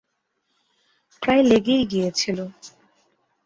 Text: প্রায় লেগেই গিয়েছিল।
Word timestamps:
প্রায় 1.21 1.43
লেগেই 1.43 1.83
গিয়েছিল। 1.85 2.37